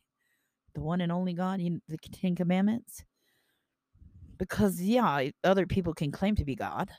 [0.75, 3.05] The one and only God, you, the Ten Commandments.
[4.37, 6.91] Because, yeah, other people can claim to be God,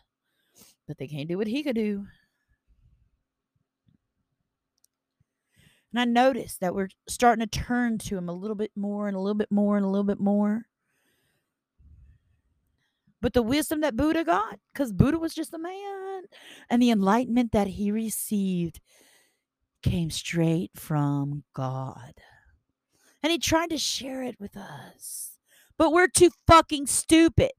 [0.88, 2.06] but they can't do what He could do.
[5.96, 9.16] And I noticed that we're starting to turn to him a little bit more and
[9.16, 10.64] a little bit more and a little bit more.
[13.22, 16.24] But the wisdom that Buddha got, because Buddha was just a man,
[16.70, 18.82] and the enlightenment that he received
[19.82, 22.16] came straight from God.
[23.24, 25.40] And he tried to share it with us.
[25.78, 27.54] But we're too fucking stupid.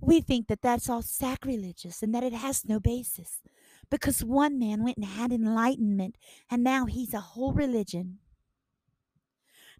[0.00, 3.40] We think that that's all sacrilegious and that it has no basis
[3.90, 6.16] because one man went and had enlightenment
[6.50, 8.18] and now he's a whole religion.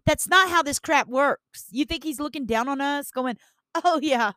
[0.05, 1.67] That's not how this crap works.
[1.71, 3.37] You think he's looking down on us going,
[3.75, 4.31] "Oh yeah.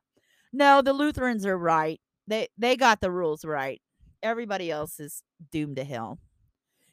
[0.53, 2.01] No, the Lutherans are right.
[2.26, 3.80] They they got the rules right.
[4.22, 6.18] Everybody else is doomed to hell."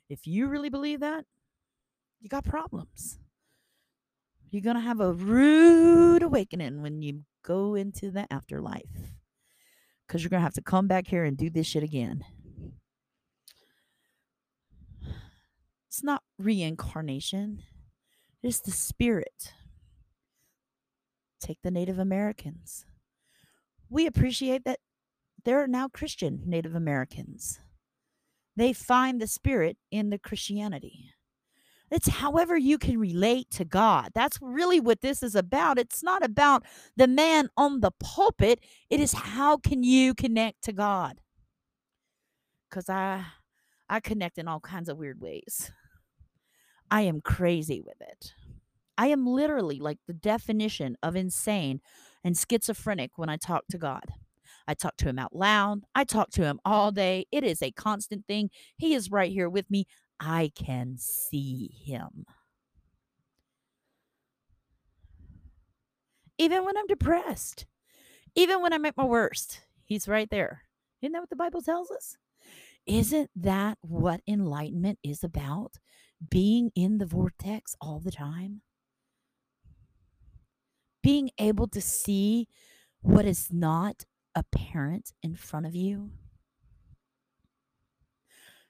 [0.10, 1.26] If you really believe that,
[2.20, 3.20] you got problems.
[4.50, 9.14] You're going to have a rude awakening when you go into the afterlife
[10.08, 12.24] because you're going to have to come back here and do this shit again.
[15.88, 17.64] It's not reincarnation,
[18.42, 19.54] it's the spirit.
[21.40, 22.86] Take the Native Americans.
[23.90, 24.80] We appreciate that
[25.46, 27.60] there are now Christian Native Americans.
[28.56, 31.14] They find the spirit in the Christianity.
[31.92, 34.12] It's however you can relate to God.
[34.14, 35.80] That's really what this is about.
[35.80, 36.64] It's not about
[36.96, 38.60] the man on the pulpit.
[38.90, 41.22] It is how can you connect to God?
[42.72, 43.26] Cuz I
[43.90, 45.72] I connect in all kinds of weird ways.
[46.92, 48.34] I am crazy with it.
[48.98, 51.82] I am literally like the definition of insane
[52.24, 54.04] and schizophrenic when I talk to God.
[54.68, 55.82] I talk to him out loud.
[55.96, 57.26] I talk to him all day.
[57.32, 58.50] It is a constant thing.
[58.78, 59.86] He is right here with me.
[60.20, 62.26] I can see him.
[66.38, 67.66] Even when I'm depressed,
[68.36, 70.64] even when I'm at my worst, he's right there.
[71.02, 72.18] Isn't that what the Bible tells us?
[72.86, 75.76] Isn't that what enlightenment is about?
[76.30, 78.62] Being in the vortex all the time?
[81.02, 82.48] Being able to see
[83.02, 84.04] what is not
[84.36, 86.12] apparent in front of you?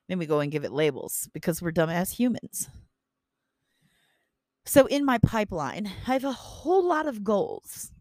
[0.10, 2.68] Then we go and give it labels because we're dumbass humans.
[4.66, 7.92] So in my pipeline, I have a whole lot of goals.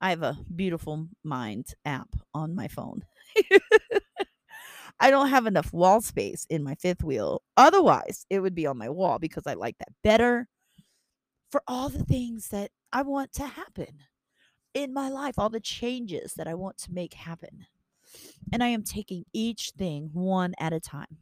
[0.00, 3.04] I have a beautiful mind app on my phone.
[5.00, 7.42] I don't have enough wall space in my fifth wheel.
[7.56, 10.46] Otherwise, it would be on my wall because I like that better
[11.50, 14.00] for all the things that I want to happen
[14.74, 17.66] in my life, all the changes that I want to make happen.
[18.52, 21.18] And I am taking each thing one at a time.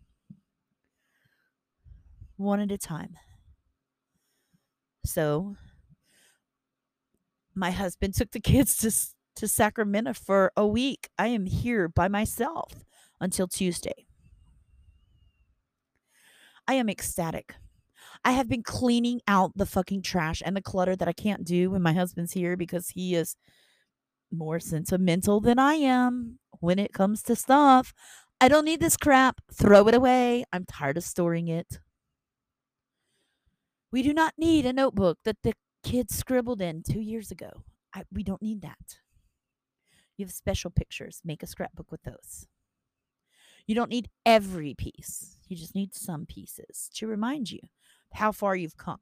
[2.37, 3.17] One at a time.
[5.05, 5.57] So,
[7.55, 8.91] my husband took the kids to
[9.37, 11.09] to Sacramento for a week.
[11.19, 12.85] I am here by myself
[13.21, 14.07] until Tuesday.
[16.67, 17.55] I am ecstatic.
[18.25, 21.71] I have been cleaning out the fucking trash and the clutter that I can't do
[21.71, 23.37] when my husband's here because he is
[24.31, 27.93] more sentimental than I am when it comes to stuff.
[28.41, 29.41] I don't need this crap.
[29.53, 30.45] Throw it away.
[30.53, 31.81] I'm tired of storing it.
[33.91, 37.63] We do not need a notebook that the kids scribbled in two years ago.
[37.95, 38.99] I, we don't need that.
[40.17, 41.21] You have special pictures.
[41.25, 42.47] Make a scrapbook with those.
[43.67, 45.39] You don't need every piece.
[45.49, 47.61] You just need some pieces to remind you
[48.13, 49.01] how far you've come.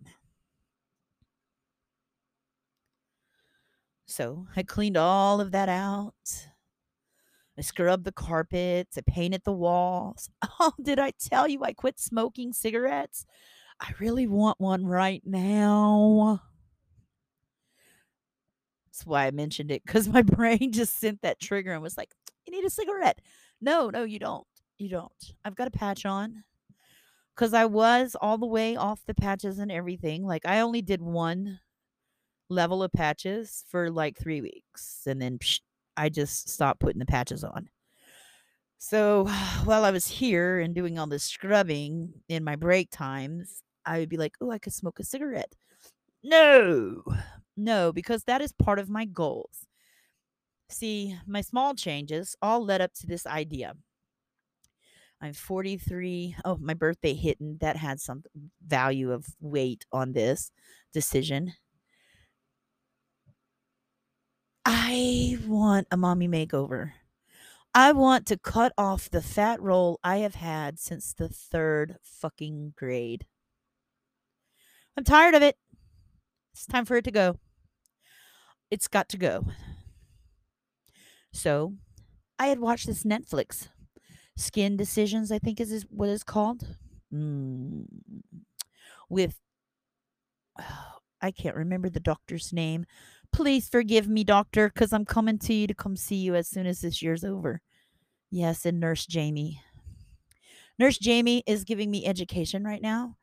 [4.14, 6.14] So I cleaned all of that out.
[7.58, 8.96] I scrubbed the carpets.
[8.98, 10.30] I painted the walls.
[10.60, 13.26] Oh, did I tell you I quit smoking cigarettes?
[13.80, 16.42] I really want one right now.
[18.86, 22.14] That's why I mentioned it because my brain just sent that trigger and was like,
[22.46, 23.20] you need a cigarette.
[23.60, 24.46] No, no, you don't.
[24.78, 25.34] You don't.
[25.44, 26.44] I've got a patch on.
[27.34, 30.24] because I was all the way off the patches and everything.
[30.24, 31.60] Like I only did one
[32.48, 35.60] level of patches for like three weeks, and then psh,
[35.96, 37.68] I just stopped putting the patches on.
[38.78, 39.26] So
[39.64, 44.08] while I was here and doing all this scrubbing in my break times, I would
[44.08, 45.54] be like, "Oh, I could smoke a cigarette."
[46.22, 47.02] No,
[47.56, 49.66] no, because that is part of my goals.
[50.68, 53.74] See, my small changes all led up to this idea.
[55.20, 56.36] I'm 43.
[56.44, 57.58] Oh, my birthday hitting.
[57.60, 58.24] that had some
[58.66, 60.50] value of weight on this
[60.92, 61.54] decision.
[64.64, 66.92] I want a mommy makeover.
[67.74, 72.74] I want to cut off the fat roll I have had since the third fucking
[72.76, 73.26] grade.
[74.96, 75.56] I'm tired of it.
[76.52, 77.36] It's time for it to go.
[78.70, 79.44] It's got to go.
[81.32, 81.74] So,
[82.38, 83.68] I had watched this Netflix
[84.36, 86.76] Skin Decisions, I think is what it's called.
[87.12, 87.86] Mm.
[89.08, 89.40] With
[91.20, 92.84] I can't remember the doctor's name.
[93.34, 96.66] Please forgive me, doctor, because I'm coming to you to come see you as soon
[96.66, 97.60] as this year's over.
[98.30, 99.60] Yes, and Nurse Jamie.
[100.78, 103.16] Nurse Jamie is giving me education right now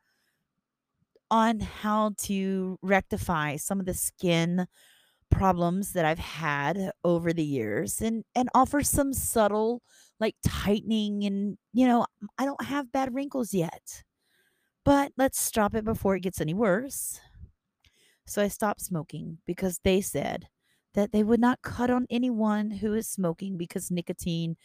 [1.30, 4.66] on how to rectify some of the skin
[5.30, 9.80] problems that I've had over the years and and offer some subtle
[10.20, 12.04] like tightening and you know
[12.36, 14.02] I don't have bad wrinkles yet.
[14.84, 17.18] But let's stop it before it gets any worse.
[18.32, 20.48] So I stopped smoking because they said
[20.94, 24.56] that they would not cut on anyone who is smoking because nicotine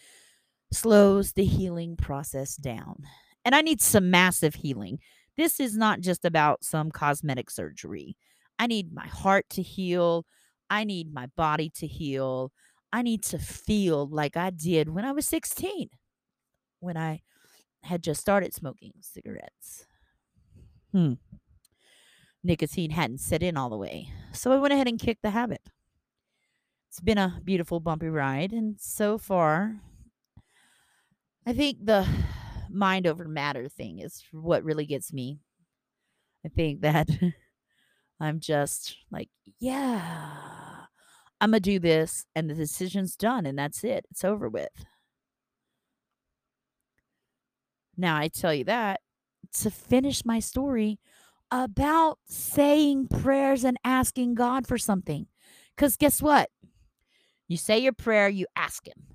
[0.72, 3.04] slows the healing process down.
[3.44, 5.00] And I need some massive healing.
[5.36, 8.16] This is not just about some cosmetic surgery.
[8.58, 10.26] I need my heart to heal.
[10.70, 12.54] I need my body to heal.
[12.94, 15.90] I need to feel like I did when I was 16,
[16.80, 17.20] when I
[17.84, 19.88] had just started smoking cigarettes.
[20.94, 21.16] Hmm.
[22.48, 24.10] Nicotine hadn't set in all the way.
[24.32, 25.62] So I went ahead and kicked the habit.
[26.90, 28.54] It's been a beautiful, bumpy ride.
[28.54, 29.76] And so far,
[31.46, 32.08] I think the
[32.70, 35.40] mind over matter thing is what really gets me.
[36.46, 37.10] I think that
[38.20, 39.30] I'm just like,
[39.60, 40.86] yeah,
[41.42, 44.06] I'm going to do this, and the decision's done, and that's it.
[44.10, 44.86] It's over with.
[47.96, 49.02] Now, I tell you that
[49.60, 51.00] to finish my story
[51.52, 55.28] about saying prayers and asking God for something.
[55.76, 56.50] Because guess what?
[57.48, 59.06] You say your prayer, you ask Him.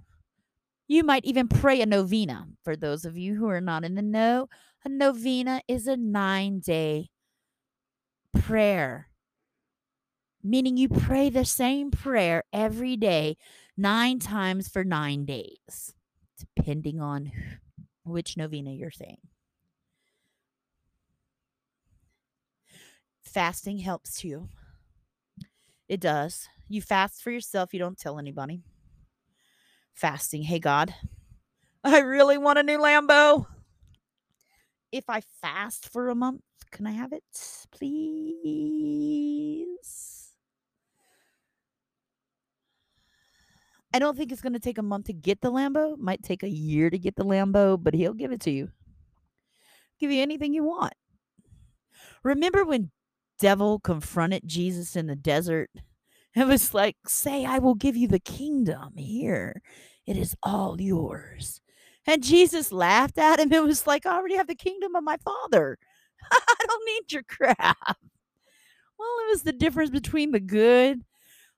[0.88, 2.46] You might even pray a novena.
[2.64, 4.48] For those of you who are not in the know,
[4.84, 7.08] a novena is a nine day
[8.32, 9.08] prayer,
[10.42, 13.36] meaning you pray the same prayer every day,
[13.76, 15.94] nine times for nine days,
[16.38, 17.32] depending on
[18.04, 19.18] which novena you're saying.
[23.32, 24.48] Fasting helps too.
[25.88, 26.48] It does.
[26.68, 28.62] You fast for yourself, you don't tell anybody
[29.94, 30.42] fasting.
[30.42, 30.94] Hey, God,
[31.84, 33.46] I really want a new Lambo.
[34.90, 37.22] If I fast for a month, can I have it,
[37.70, 37.98] please?
[43.94, 45.98] I don't think it's going to take a month to get the Lambo.
[45.98, 48.70] Might take a year to get the Lambo, but he'll give it to you.
[49.98, 50.94] Give you anything you want.
[52.24, 52.90] Remember when
[53.42, 55.68] devil confronted Jesus in the desert
[56.36, 59.60] it was like, say, I will give you the kingdom here.
[60.06, 61.60] It is all yours.
[62.06, 63.52] And Jesus laughed at him.
[63.52, 65.78] It was like, I already have the kingdom of my father.
[66.32, 67.98] I don't need your crap.
[68.98, 71.02] Well, it was the difference between the good,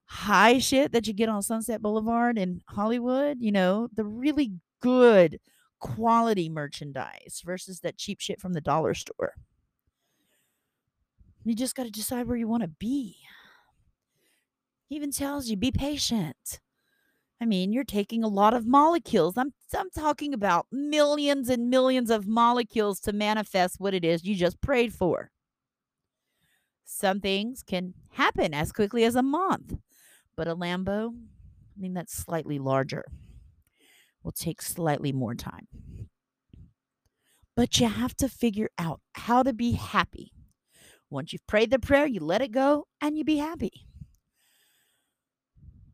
[0.07, 5.39] high shit that you get on Sunset Boulevard in Hollywood, you know, the really good
[5.79, 9.35] quality merchandise versus that cheap shit from the dollar store.
[11.45, 13.17] You just got to decide where you want to be.
[14.89, 16.61] He even tells you be patient.
[17.41, 19.37] I mean, you're taking a lot of molecules.
[19.37, 24.35] I'm I'm talking about millions and millions of molecules to manifest what it is you
[24.35, 25.31] just prayed for.
[26.85, 29.75] Some things can happen as quickly as a month,
[30.37, 33.05] but a Lambo, I mean that's slightly larger,
[34.23, 35.67] will take slightly more time.
[37.57, 40.33] But you have to figure out how to be happy.
[41.15, 43.87] Once you've prayed the prayer, you let it go and you be happy.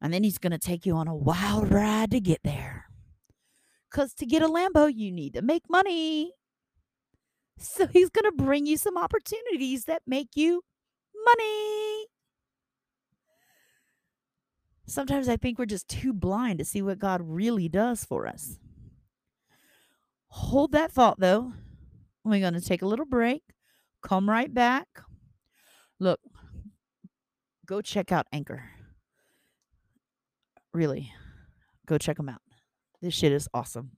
[0.00, 2.86] And then he's going to take you on a wild ride to get there.
[3.90, 6.32] Because to get a Lambo, you need to make money.
[7.58, 10.62] So he's going to bring you some opportunities that make you
[11.26, 12.06] money.
[14.86, 18.58] Sometimes I think we're just too blind to see what God really does for us.
[20.28, 21.52] Hold that thought, though.
[22.24, 23.42] We're going to take a little break,
[24.02, 24.86] come right back.
[26.02, 26.18] Look,
[27.66, 28.62] go check out Anchor.
[30.72, 31.12] Really,
[31.86, 32.40] go check them out.
[33.02, 33.90] This shit is awesome.